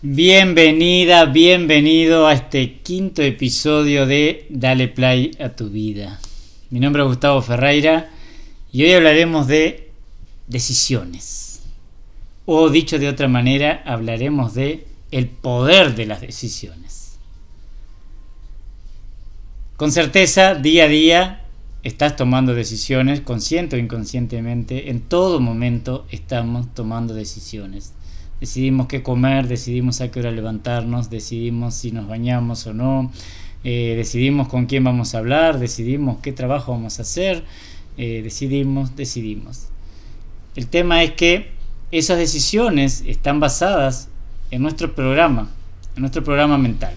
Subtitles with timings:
[0.00, 6.20] Bienvenida, bienvenido a este quinto episodio de Dale Play a tu vida.
[6.70, 8.08] Mi nombre es Gustavo Ferreira
[8.70, 9.90] y hoy hablaremos de
[10.46, 11.62] decisiones.
[12.46, 17.18] O dicho de otra manera, hablaremos de el poder de las decisiones.
[19.76, 21.44] Con certeza, día a día
[21.82, 27.94] estás tomando decisiones, consciente o inconscientemente, en todo momento estamos tomando decisiones.
[28.40, 33.10] Decidimos qué comer, decidimos a qué hora levantarnos, decidimos si nos bañamos o no,
[33.64, 37.44] eh, decidimos con quién vamos a hablar, decidimos qué trabajo vamos a hacer,
[37.96, 39.68] eh, decidimos, decidimos.
[40.54, 41.50] El tema es que
[41.90, 44.08] esas decisiones están basadas
[44.50, 45.50] en nuestro programa,
[45.96, 46.94] en nuestro programa mental.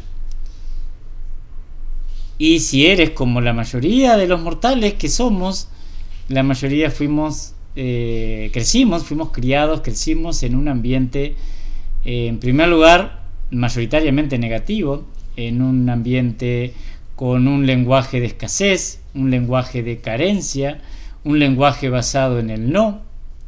[2.38, 5.68] Y si eres como la mayoría de los mortales que somos,
[6.28, 11.36] la mayoría fuimos, eh, crecimos, fuimos criados, crecimos en un ambiente,
[12.04, 16.74] eh, en primer lugar, mayoritariamente negativo, en un ambiente
[17.16, 20.82] con un lenguaje de escasez, un lenguaje de carencia,
[21.24, 23.02] un lenguaje basado en el no,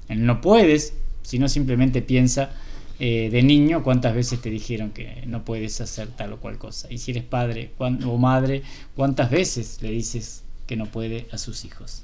[0.08, 2.52] el no puedes, sino simplemente piensa
[3.00, 6.92] eh, de niño cuántas veces te dijeron que no puedes hacer tal o cual cosa.
[6.92, 8.62] Y si eres padre o madre,
[8.96, 12.04] cuántas veces le dices que no puede a sus hijos.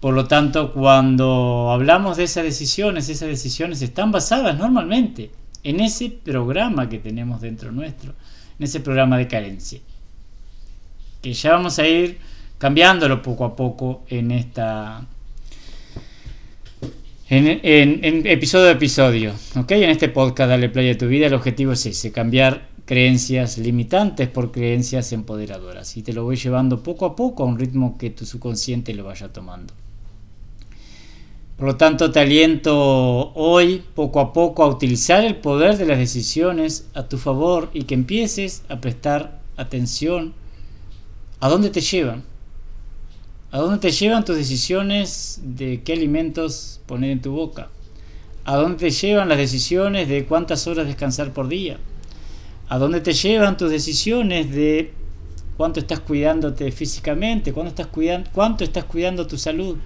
[0.00, 5.30] Por lo tanto, cuando hablamos de esas decisiones, esas decisiones están basadas normalmente
[5.64, 8.14] en ese programa que tenemos dentro nuestro,
[8.58, 9.80] en ese programa de carencia.
[11.20, 12.18] Que ya vamos a ir
[12.58, 15.04] cambiándolo poco a poco en esta
[17.30, 19.72] en, episodio a episodio, ¿ok?
[19.72, 24.28] En este podcast Dale Play a tu vida el objetivo es ese, cambiar creencias limitantes
[24.28, 28.08] por creencias empoderadoras y te lo voy llevando poco a poco a un ritmo que
[28.08, 29.74] tu subconsciente lo vaya tomando.
[31.58, 35.98] Por lo tanto, te aliento hoy poco a poco a utilizar el poder de las
[35.98, 40.34] decisiones a tu favor y que empieces a prestar atención
[41.40, 42.22] a dónde te llevan.
[43.50, 47.70] ¿A dónde te llevan tus decisiones de qué alimentos poner en tu boca?
[48.44, 51.78] ¿A dónde te llevan las decisiones de cuántas horas descansar por día?
[52.68, 54.92] ¿A dónde te llevan tus decisiones de
[55.56, 57.52] cuánto estás cuidándote físicamente?
[57.52, 59.76] ¿Cuánto estás cuidando, cuánto estás cuidando tu salud?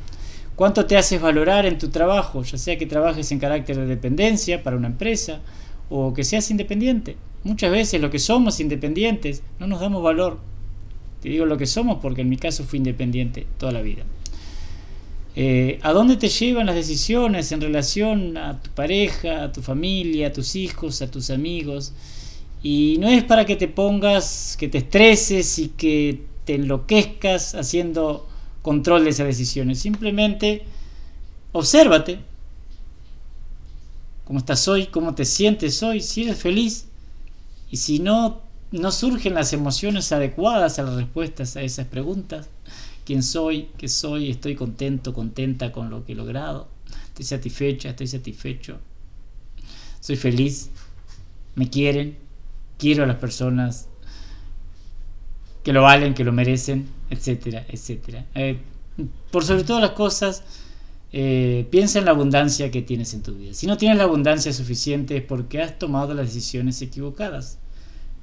[0.57, 2.43] ¿Cuánto te haces valorar en tu trabajo?
[2.43, 5.41] Ya sea que trabajes en carácter de dependencia para una empresa
[5.89, 7.17] o que seas independiente.
[7.45, 10.39] Muchas veces lo que somos independientes no nos damos valor
[11.23, 14.03] te digo lo que somos porque en mi caso fui independiente toda la vida.
[15.37, 20.27] Eh, ¿A dónde te llevan las decisiones en relación a tu pareja, a tu familia,
[20.27, 21.93] a tus hijos, a tus amigos?
[22.63, 28.29] Y no es para que te pongas, que te estreses y que te enloquezcas haciendo
[28.62, 29.78] control de esas decisiones.
[29.81, 30.65] Simplemente
[31.53, 32.21] obsérvate.
[34.25, 34.87] ¿Cómo estás hoy?
[34.87, 36.00] ¿Cómo te sientes hoy?
[36.00, 36.87] Si eres feliz.
[37.71, 38.41] Y si no
[38.72, 42.49] no surgen las emociones adecuadas a las respuestas a esas preguntas.
[43.05, 43.69] ¿Quién soy?
[43.77, 44.31] ¿Qué soy?
[44.31, 46.69] ¿Estoy contento, contenta con lo que he logrado?
[47.09, 47.91] ¿Estoy satisfecha?
[47.91, 48.78] ¿Estoy satisfecho?
[50.01, 50.71] ¿Soy feliz?
[51.55, 52.17] ¿Me quieren?
[52.78, 53.89] ¿Quiero a las personas
[55.62, 56.89] que lo valen, que lo merecen?
[57.11, 58.27] Etcétera, etcétera.
[58.34, 58.59] Eh,
[59.31, 60.43] por sobre todas las cosas,
[61.12, 63.55] eh, piensa en la abundancia que tienes en tu vida.
[63.55, 67.59] Si no tienes la abundancia suficiente es porque has tomado las decisiones equivocadas.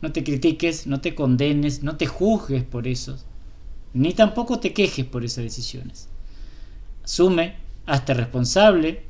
[0.01, 3.17] No te critiques, no te condenes, no te juzgues por eso,
[3.93, 6.07] ni tampoco te quejes por esas decisiones.
[7.03, 7.55] Asume,
[7.85, 9.03] hazte responsable.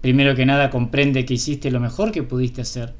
[0.00, 2.94] Primero que nada comprende que hiciste lo mejor que pudiste hacer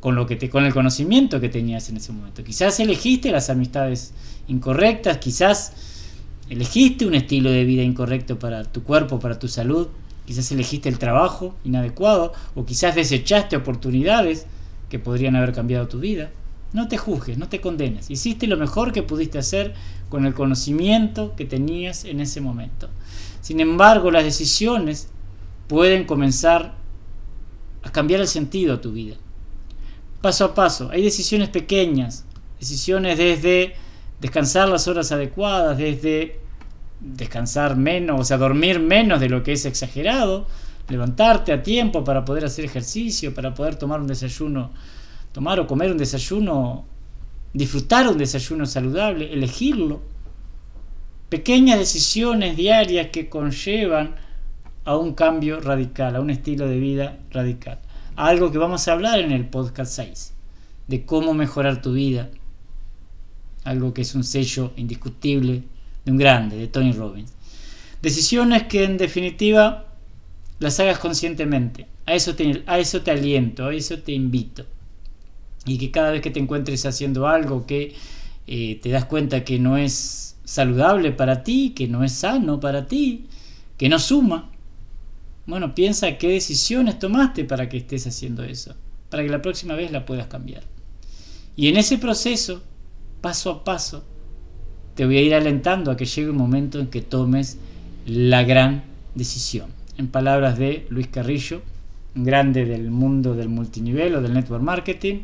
[0.00, 2.44] con lo que te, con el conocimiento que tenías en ese momento.
[2.44, 4.12] Quizás elegiste las amistades
[4.46, 5.72] incorrectas, quizás
[6.48, 9.88] elegiste un estilo de vida incorrecto para tu cuerpo, para tu salud,
[10.24, 14.46] quizás elegiste el trabajo inadecuado o quizás desechaste oportunidades
[14.88, 16.30] que podrían haber cambiado tu vida.
[16.72, 18.10] No te juzgues, no te condenes.
[18.10, 19.74] Hiciste lo mejor que pudiste hacer
[20.08, 22.88] con el conocimiento que tenías en ese momento.
[23.40, 25.08] Sin embargo, las decisiones
[25.66, 26.74] pueden comenzar
[27.82, 29.16] a cambiar el sentido de tu vida.
[30.20, 32.24] Paso a paso, hay decisiones pequeñas,
[32.58, 33.74] decisiones desde
[34.20, 36.40] descansar las horas adecuadas, desde
[37.00, 40.46] descansar menos, o sea, dormir menos de lo que es exagerado,
[40.88, 44.72] levantarte a tiempo para poder hacer ejercicio, para poder tomar un desayuno,
[45.32, 46.84] tomar o comer un desayuno,
[47.52, 50.00] disfrutar un desayuno saludable, elegirlo.
[51.28, 54.16] Pequeñas decisiones diarias que conllevan
[54.84, 57.78] a un cambio radical, a un estilo de vida radical.
[58.18, 60.32] Algo que vamos a hablar en el podcast 6,
[60.88, 62.28] de cómo mejorar tu vida.
[63.62, 65.62] Algo que es un sello indiscutible
[66.04, 67.32] de un grande, de Tony Robbins.
[68.02, 69.86] Decisiones que en definitiva
[70.58, 71.86] las hagas conscientemente.
[72.06, 74.66] A eso te, a eso te aliento, a eso te invito.
[75.64, 77.94] Y que cada vez que te encuentres haciendo algo que
[78.48, 82.88] eh, te das cuenta que no es saludable para ti, que no es sano para
[82.88, 83.26] ti,
[83.76, 84.50] que no suma,
[85.48, 88.74] bueno, piensa qué decisiones tomaste para que estés haciendo eso,
[89.08, 90.62] para que la próxima vez la puedas cambiar.
[91.56, 92.62] Y en ese proceso,
[93.22, 94.04] paso a paso,
[94.94, 97.56] te voy a ir alentando a que llegue un momento en que tomes
[98.04, 98.84] la gran
[99.14, 99.70] decisión.
[99.96, 101.62] En palabras de Luis Carrillo,
[102.14, 105.22] grande del mundo del multinivel o del network marketing,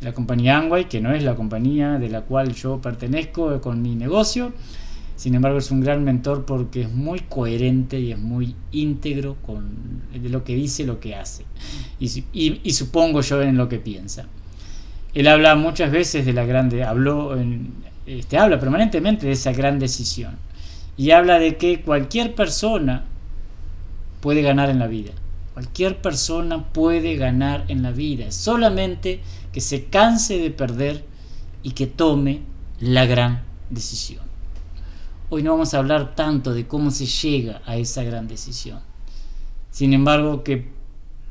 [0.00, 3.80] de la compañía Angway, que no es la compañía de la cual yo pertenezco con
[3.80, 4.52] mi negocio,
[5.22, 10.02] sin embargo, es un gran mentor porque es muy coherente y es muy íntegro con
[10.20, 11.44] lo que dice, lo que hace.
[12.00, 14.26] Y, supongo yo en lo que piensa.
[15.14, 17.38] Él habla muchas veces de la grande, habló,
[18.04, 20.34] este, habla permanentemente de esa gran decisión.
[20.96, 23.04] Y habla de que cualquier persona
[24.20, 25.12] puede ganar en la vida.
[25.54, 28.32] Cualquier persona puede ganar en la vida.
[28.32, 29.20] Solamente
[29.52, 31.04] que se canse de perder
[31.62, 32.40] y que tome
[32.80, 34.31] la gran decisión.
[35.34, 38.80] Hoy no vamos a hablar tanto de cómo se llega a esa gran decisión.
[39.70, 40.68] Sin embargo, que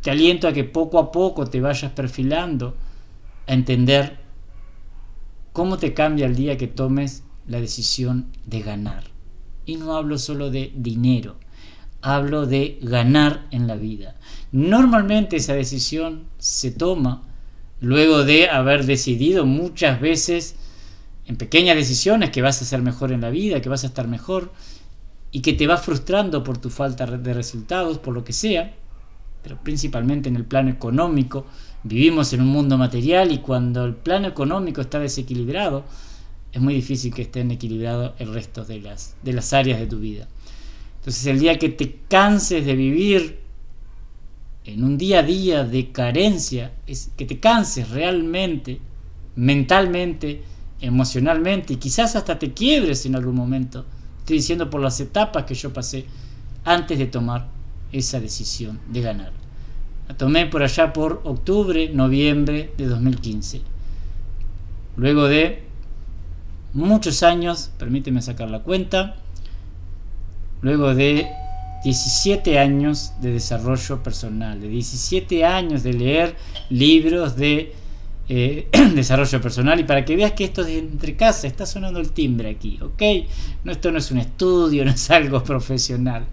[0.01, 2.75] te aliento a que poco a poco te vayas perfilando
[3.45, 4.18] a entender
[5.53, 9.03] cómo te cambia el día que tomes la decisión de ganar.
[9.68, 11.36] Y no hablo solo de dinero,
[12.01, 14.15] hablo de ganar en la vida.
[14.51, 17.21] Normalmente esa decisión se toma
[17.81, 20.56] luego de haber decidido muchas veces
[21.31, 24.05] en pequeñas decisiones que vas a ser mejor en la vida, que vas a estar
[24.05, 24.51] mejor
[25.31, 28.75] y que te va frustrando por tu falta de resultados, por lo que sea,
[29.41, 31.45] pero principalmente en el plano económico.
[31.83, 35.85] Vivimos en un mundo material y cuando el plano económico está desequilibrado,
[36.51, 39.99] es muy difícil que estén equilibrados el resto de las, de las áreas de tu
[39.99, 40.27] vida.
[40.97, 43.39] Entonces el día que te canses de vivir
[44.65, 48.79] en un día a día de carencia, es que te canses realmente,
[49.37, 50.43] mentalmente,
[50.81, 53.85] emocionalmente y quizás hasta te quiebres en algún momento.
[54.19, 56.05] Estoy diciendo por las etapas que yo pasé
[56.65, 57.47] antes de tomar
[57.91, 59.31] esa decisión de ganar.
[60.07, 63.61] La tomé por allá por octubre, noviembre de 2015.
[64.97, 65.63] Luego de
[66.73, 69.15] muchos años, permíteme sacar la cuenta,
[70.61, 71.27] luego de
[71.83, 76.35] 17 años de desarrollo personal, de 17 años de leer
[76.69, 77.73] libros de
[78.33, 82.13] eh, desarrollo personal y para que veas que esto es entre casa, está sonando el
[82.13, 83.01] timbre aquí, ¿ok?
[83.65, 86.27] No, esto no es un estudio, no es algo profesional.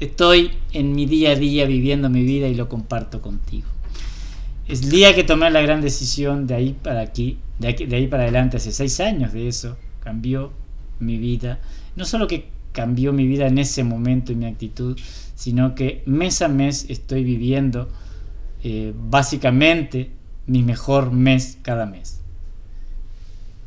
[0.00, 3.68] Estoy en mi día a día viviendo mi vida y lo comparto contigo.
[4.66, 7.96] Es el día que tomé la gran decisión de ahí para aquí, de, aquí, de
[7.96, 10.52] ahí para adelante, hace seis años de eso, cambió
[11.00, 11.60] mi vida.
[11.96, 14.98] No solo que cambió mi vida en ese momento y mi actitud,
[15.34, 17.90] sino que mes a mes estoy viviendo
[18.64, 20.21] eh, básicamente
[20.52, 22.20] mi mejor mes cada mes.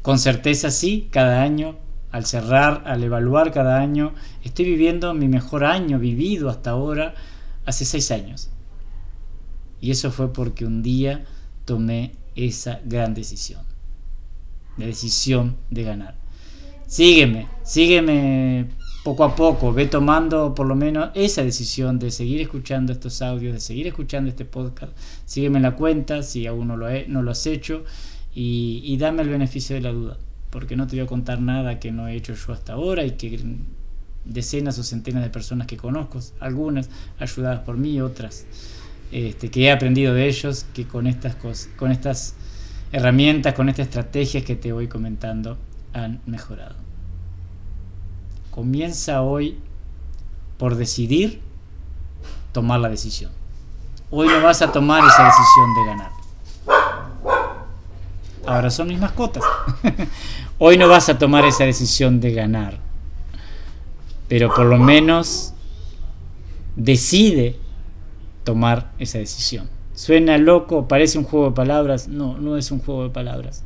[0.03, 1.77] Con certeza sí, cada año,
[2.11, 7.15] al cerrar, al evaluar cada año, estoy viviendo mi mejor año vivido hasta ahora,
[7.65, 8.49] hace seis años.
[9.81, 11.25] Y eso fue porque un día
[11.65, 13.63] tomé esa gran decisión.
[14.77, 16.15] La decisión de ganar.
[16.85, 18.67] Sígueme, sígueme
[19.06, 23.54] poco a poco, ve tomando por lo menos esa decisión de seguir escuchando estos audios,
[23.54, 24.94] de seguir escuchando este podcast.
[25.25, 27.83] Sígueme en la cuenta si aún no lo, he, no lo has hecho
[28.33, 30.18] y, dame el beneficio de la duda,
[30.50, 33.12] porque no te voy a contar nada que no he hecho yo hasta ahora y
[33.12, 33.40] que
[34.26, 38.47] decenas o centenas de personas que conozco, algunas ayudadas por mí, otras
[39.12, 42.33] este, que he aprendido de ellos, que con estas, cosas, con estas
[42.92, 45.59] herramientas, con estas estrategias que te voy comentando,
[45.94, 46.84] han mejorado.
[48.56, 49.59] Comienza hoy
[50.57, 51.42] por decidir
[52.54, 53.33] tomar la decisión.
[54.09, 56.12] Hoy no vas a tomar esa decisión de ganar.
[58.45, 59.44] Ahora son mis mascotas.
[60.57, 62.80] hoy no vas a tomar esa decisión de ganar.
[64.30, 65.54] Pero por lo menos
[66.78, 67.59] decide
[68.45, 69.69] tomar esa decisión.
[69.95, 72.07] Suena loco, parece un juego de palabras.
[72.07, 73.66] No, no es un juego de palabras.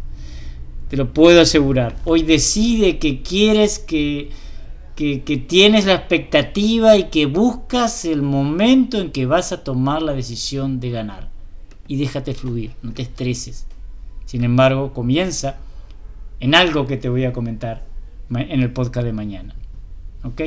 [0.89, 1.95] Te lo puedo asegurar.
[2.05, 3.77] Hoy decide que quieres
[4.99, 10.11] que tienes la expectativa y que buscas el momento en que vas a tomar la
[10.11, 11.29] decisión de ganar.
[11.87, 13.65] Y déjate fluir, no te estreses.
[14.25, 15.55] Sin embargo, comienza
[16.41, 17.85] en algo que te voy a comentar
[18.29, 19.55] en el podcast de mañana.
[20.23, 20.41] ¿Ok?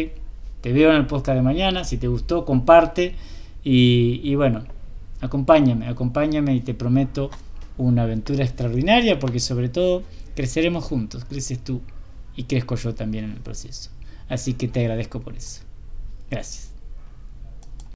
[0.61, 1.83] Te veo en el podcast de mañana.
[1.83, 3.15] Si te gustó, comparte.
[3.65, 4.65] Y, y bueno,
[5.21, 7.31] acompáñame, acompáñame y te prometo
[7.79, 10.03] una aventura extraordinaria porque sobre todo
[10.37, 11.25] creceremos juntos.
[11.25, 11.81] Creces tú
[12.37, 13.91] y crezco yo también en el proceso.
[14.33, 15.61] Así que te agradezco por eso.
[16.31, 16.72] Gracias.